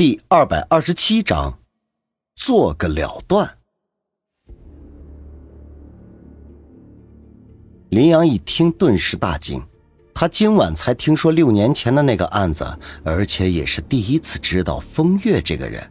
[0.00, 1.58] 第二百二十七章，
[2.34, 3.58] 做个了断。
[7.90, 9.62] 林阳一听，顿时大惊。
[10.14, 12.66] 他今晚才听说六年前的那个案子，
[13.04, 15.86] 而且也是第一次知道风月这个人，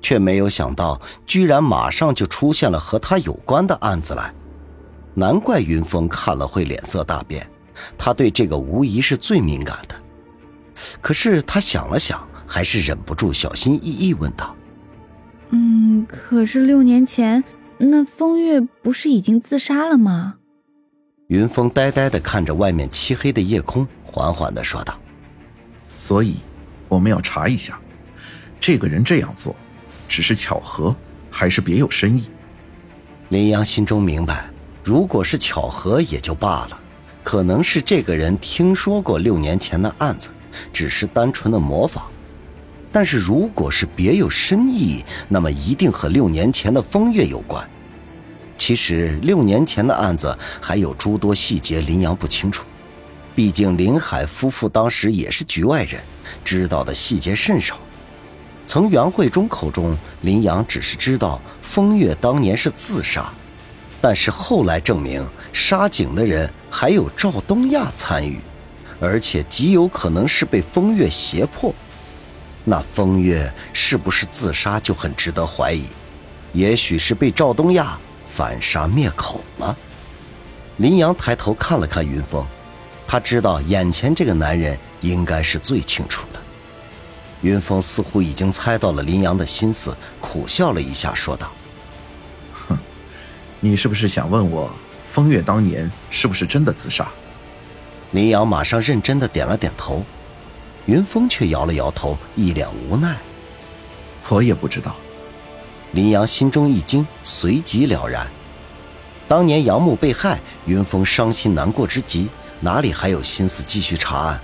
[0.00, 4.34] 却没有想到，居然马上就出现了和他有关的案子来。
[5.12, 7.46] 难怪云峰看了会脸色大变，
[7.98, 9.94] 他对这个无疑是最敏感的。
[11.02, 14.54] 可是他想了想，还是忍不住小心翼翼问道
[15.50, 17.42] ：“嗯，可是六年前
[17.78, 20.36] 那风月不是已经自杀了吗？”
[21.26, 24.96] 云峰呆呆的看着外面漆黑的夜空，缓缓的说道
[25.98, 26.36] ：“所以，
[26.86, 27.76] 我们要查一下，
[28.60, 29.56] 这个人这样做，
[30.06, 30.94] 只是巧合，
[31.32, 32.30] 还是别有深意？”
[33.30, 34.48] 林阳心中明白，
[34.84, 36.78] 如果是巧合也就罢了，
[37.24, 40.28] 可能是这个人听说过六年前的案子，
[40.72, 42.04] 只是单纯的模仿；
[42.94, 47.68] 但是如果是别有深意，那么一定和六年前的风月有关。
[48.56, 52.64] 其实六年前的案子还有诸多细节，林阳不清楚。
[53.34, 56.00] 毕竟林海夫妇当时也是局外人，
[56.44, 57.76] 知道的细节甚少。
[58.64, 63.28] 从袁慧忠口中，林阳只是知道风月当年是自杀，
[64.00, 68.38] 但是后来证明杀井的人还有赵东亚参与，
[69.00, 71.74] 而且极有可能是被风月胁迫。
[72.64, 75.84] 那风月是不是自杀就很值得怀疑？
[76.52, 77.98] 也许是被赵东亚。
[78.36, 79.76] 反杀灭口了。
[80.78, 82.44] 林阳抬头看了看云峰，
[83.06, 86.40] 他知道眼前这个男人应该是最清楚的。
[87.42, 91.48] 云峰似乎已经猜到了林阳的心思，苦笑了一下，说道
[92.66, 92.76] ：“哼，
[93.60, 94.68] 你是不是想问我，
[95.06, 97.06] 风月当年是不是真的自杀？”
[98.10, 100.04] 林阳马上认真的点了点头，
[100.86, 103.16] 云峰却摇了摇头，一脸无奈
[104.28, 104.96] ：“我也不知道。”
[105.92, 108.26] 林阳心中一惊，随即了然。
[109.26, 112.28] 当年杨木被害，云峰伤心难过之极，
[112.60, 114.40] 哪里还有心思继续查案？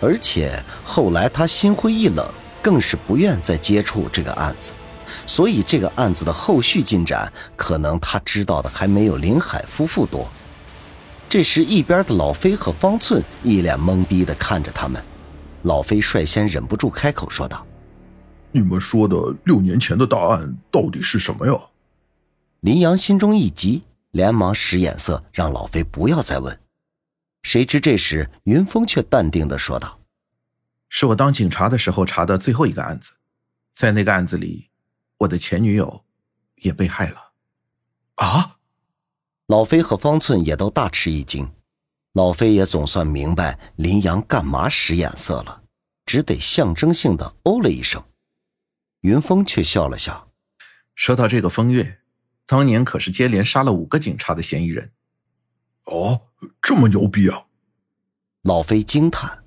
[0.00, 2.26] 而且后来他心灰意冷，
[2.62, 4.72] 更是不愿再接触这个案子。
[5.26, 10.26] 所以这个案子的后续进展，可能他知道的还没有林海夫妇多。
[11.28, 15.02] 这时，一边的老飞和方寸一脸懵逼地看着他们。
[15.62, 17.66] 老飞率先忍不住开口说道。
[18.52, 21.52] 你们说的六年前的大案到底是什么呀？
[22.60, 26.60] 林阳心中一急，连忙使眼色让老飞不要再问。
[27.42, 30.00] 谁知这时云峰却淡定的说道
[30.90, 33.12] ：“是我当警察的时候查的最后一个案子，
[33.72, 34.68] 在那个案子里，
[35.18, 36.04] 我的前女友
[36.56, 37.32] 也被害了。”
[38.16, 38.56] 啊！
[39.46, 41.50] 老飞和方寸也都大吃一惊。
[42.12, 45.62] 老飞也总算明白林阳干嘛使眼色了，
[46.04, 48.02] 只得象征性的哦了一声。
[49.02, 50.28] 云峰却笑了笑，
[50.94, 52.00] 说到这个风月，
[52.46, 54.92] 当年可是接连杀了五个警察的嫌疑人。
[55.84, 56.28] 哦，
[56.60, 57.46] 这么牛逼啊！
[58.42, 59.44] 老飞惊叹：“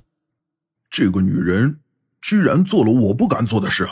[0.90, 1.82] 这个女人
[2.22, 3.92] 居然做了我不敢做的事啊！”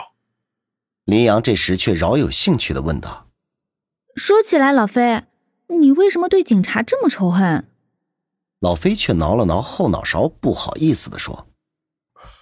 [1.05, 3.29] 林阳这时却饶有兴趣的问道
[4.15, 5.23] ：“说起来，老飞，
[5.67, 7.67] 你为什么对警察这么仇恨？”
[8.61, 11.47] 老飞却挠了挠后脑勺，不好意思的说：“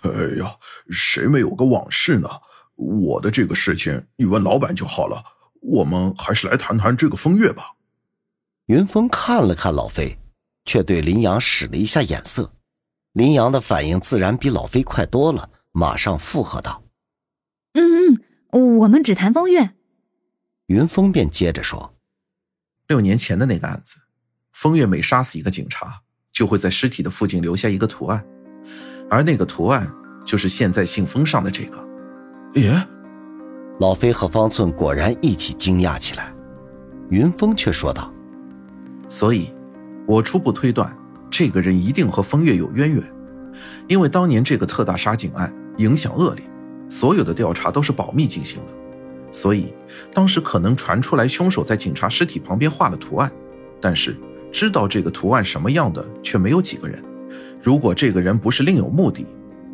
[0.04, 0.58] 哎呀，
[0.90, 2.30] 谁没有个往事呢？”
[2.76, 5.24] 我的这个事情，你问老板就好了。
[5.62, 7.74] 我们还是来谈谈这个风月吧。
[8.68, 10.18] 云峰看了看老飞，
[10.66, 12.54] 却对林阳使了一下眼色。
[13.14, 16.84] 林阳的反应自然比老飞快多了，马上附和道
[17.76, 19.76] ：“嗯嗯，我们只谈风月。”
[20.68, 21.98] 云峰便接着说
[22.88, 23.98] ：“六年前的那个案子，
[24.52, 26.04] 风月每杀死一个警察，
[26.40, 28.24] 就会在尸体的附近留下一个图案，
[29.10, 29.86] 而那个图案
[30.24, 31.86] 就是现在信封上的这个。”
[32.56, 32.72] 耶！
[33.82, 36.34] 老飞和方寸果然一起惊讶起来。
[37.10, 38.10] 云峰却说道
[39.10, 39.54] ：“所以，
[40.08, 40.98] 我初步推断，
[41.30, 43.04] 这个人一定和风月有渊源。
[43.90, 46.44] 因为当年这个特大杀警案影响恶劣，
[46.88, 48.70] 所有的调查都是保密进行的，
[49.30, 49.74] 所以
[50.14, 53.30] 当时可能传出来凶手在警察尸体旁边画了图案，
[53.82, 54.16] 但是
[54.52, 57.04] 知道这个图案什么样的却没有几个人。
[57.62, 59.26] 如果这个人不是另有目的。”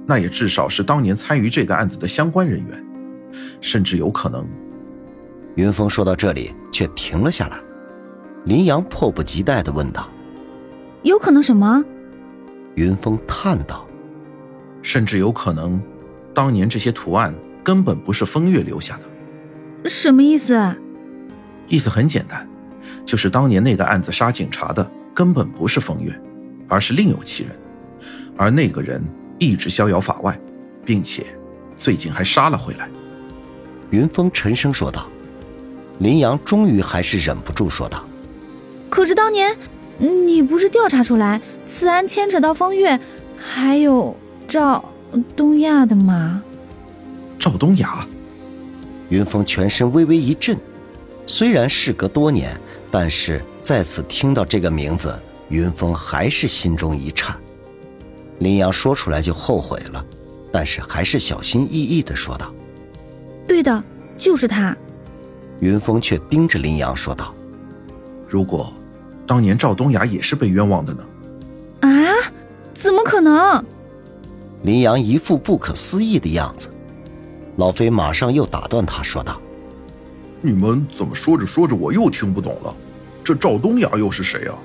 [0.07, 2.85] 那也至少是当年参与这个案子的相关人员，
[3.59, 4.45] 甚至有可能。
[5.55, 7.57] 云峰说到这里，却停了下来。
[8.43, 10.07] 林阳迫不及待的问道
[11.01, 11.83] ：“有可能什么？”
[12.77, 13.83] 云峰叹道
[14.83, 15.81] ：“甚至有可能，
[16.35, 17.33] 当年这些图案
[17.63, 20.75] 根本不是风月留下的。”什么意思？
[21.67, 22.47] 意思很简单，
[23.05, 26.19] 就是当年那个案子杀警察的根本不是风月，
[26.67, 27.51] 而是另有其人，
[28.35, 29.01] 而那个人。
[29.37, 30.39] 一直逍遥法外，
[30.85, 31.25] 并且
[31.75, 32.89] 最近还杀了回来。
[33.89, 35.05] 云峰沉声说道。
[35.99, 38.05] 林阳终于还是忍不住说道
[38.89, 39.53] ：“可是当年
[39.97, 42.97] 你不是调查出来此案牵扯到风月，
[43.37, 44.15] 还有
[44.47, 44.83] 赵
[45.35, 46.41] 东亚的吗？”
[47.37, 48.07] 赵东亚，
[49.09, 50.57] 云峰全身微微一震。
[51.27, 52.57] 虽然事隔多年，
[52.97, 55.13] 但是再次听到这个名字，
[55.49, 57.35] 云峰还是心中一颤。
[58.39, 60.05] 林阳说出来就后悔了，
[60.49, 62.53] 但是还是小心翼翼的说道
[63.45, 63.83] ：“对的，
[64.17, 64.73] 就是他。”
[65.59, 67.35] 云峰却盯着林阳说道
[68.29, 68.71] ：“如果
[69.27, 71.03] 当年赵东雅也是被冤枉的呢？”
[71.89, 71.91] 啊？
[72.73, 73.61] 怎么可能？
[74.63, 76.69] 林阳一副不可思议的样子。
[77.57, 79.37] 老飞马上又打断他说道
[80.39, 82.73] ：“你们怎么说着说着我又听不懂了？
[83.25, 84.55] 这赵东雅又是谁啊？”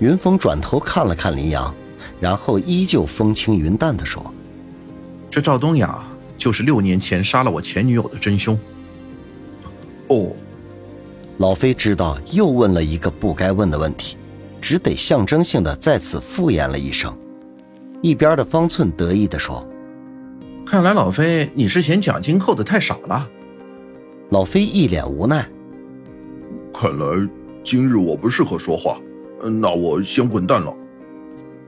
[0.00, 1.74] 云峰转头看了看林阳，
[2.20, 4.24] 然后依旧风轻云淡的说
[5.30, 6.02] ：“这赵东雅
[6.38, 8.58] 就是六年前杀了我前女友的真凶。”
[10.08, 10.32] 哦，
[11.38, 14.16] 老飞知道又问了一个不该问的问题，
[14.60, 17.12] 只得象征性的在此敷衍了一声。
[18.02, 19.66] 一边的方寸得意的说
[20.64, 23.28] ：“看来老飞你是嫌奖金扣的太少了。”
[24.30, 25.48] 老飞一脸无奈
[26.72, 27.28] ：“看来
[27.66, 28.96] 今日我不适合说话，
[29.42, 30.72] 那我先滚蛋了。”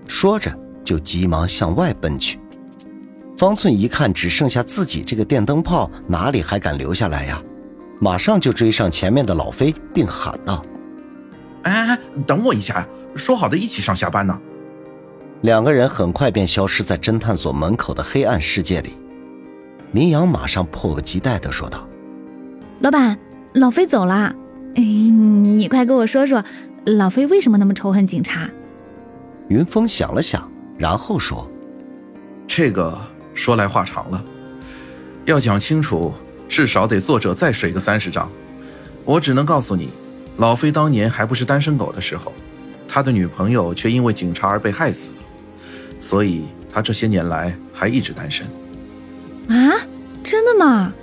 [0.07, 0.49] 说着
[0.85, 2.39] 就急忙向外奔去。
[3.37, 7.43] 方寸一看只剩下自己这个电灯泡，哪里还敢留下来呀？
[7.99, 10.65] 马上就追上前面的老飞，并喊道
[11.65, 12.89] ：“哎，等我一下呀！
[13.17, 14.41] 说好的一起上下班呢。”
[15.43, 18.97] 两个人很快便消失在侦探所门口的黑暗世界里。
[19.91, 21.89] 林阳马上迫不及待地说道
[22.79, 23.19] ：“老板，
[23.55, 24.33] 老飞走了。
[24.75, 26.45] 哎，你快跟我说说，
[26.85, 28.51] 老飞为什么那么仇恨警察？”
[29.49, 31.51] 云峰想了想，然后说
[32.47, 32.99] ：“这个
[33.35, 34.25] 说来话长了，
[35.25, 36.13] 要讲清楚。”
[36.49, 38.29] 至少得作者再水个三十章，
[39.05, 39.91] 我只能告诉你，
[40.39, 42.33] 老飞当年还不是单身狗的时候，
[42.89, 45.17] 他的女朋友却因为警察而被害死了，
[46.01, 48.47] 所以他这些年来还一直单身。
[49.49, 49.77] 啊，
[50.23, 50.95] 真的吗？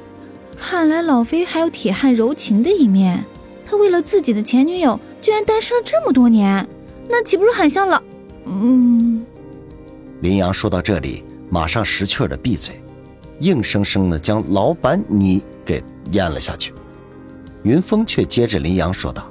[0.58, 3.24] 看来老飞还有铁汉柔情的一面，
[3.66, 6.68] 他为了自己的前女友居然单身了这么多年，
[7.10, 8.02] 那岂不是很像老……
[8.46, 9.26] 嗯。
[10.22, 12.82] 林阳说到这里，马上识趣的闭嘴。
[13.42, 16.74] 硬生生的将“老板你”给咽了下去，
[17.64, 19.30] 云峰却接着林阳说道：“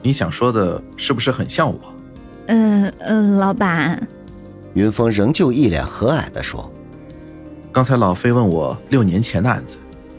[0.00, 1.80] 你想说的是不是很像我
[2.46, 4.06] ？”“嗯嗯，老板。”
[4.74, 6.70] 云峰仍旧一脸和蔼的说
[7.72, 9.78] ：“刚才老飞问我六年前的案子，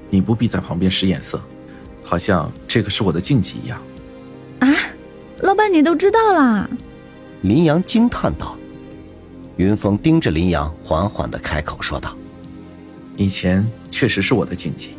[0.09, 1.41] 你不必在旁边使眼色，
[2.11, 3.81] 好像这个是我的禁忌一样。
[4.59, 4.67] ”“啊，
[5.39, 6.69] 老板你都知道啦？”
[7.41, 8.57] 林阳惊叹道。
[9.55, 12.13] 云峰盯着林阳，缓缓的开口说道。
[13.15, 14.97] 以前确实是我的禁忌，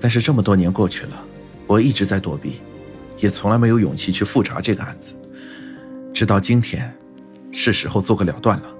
[0.00, 1.22] 但是这么多年过去了，
[1.64, 2.60] 我一直在躲避，
[3.18, 5.14] 也从来没有勇气去复查这个案子。
[6.12, 6.92] 直到今天，
[7.52, 8.75] 是时候做个了断了。